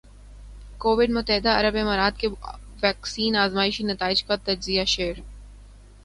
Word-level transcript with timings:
Covid 0.77 1.09
متحدہ 1.09 1.49
عرب 1.49 1.75
امارات 1.79 2.19
کے 2.19 2.27
ویکسین 2.83 3.35
آزمائشی 3.35 3.83
نتائج 3.83 4.23
کا 4.23 4.35
تجزیہ 4.45 4.85
شر 4.85 5.19